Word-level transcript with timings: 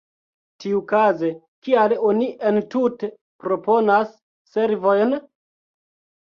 Tiukaze, 0.63 1.27
kial 1.67 1.93
oni 2.11 2.29
entute 2.53 3.11
proponas 3.45 4.17
servojn? 4.55 5.15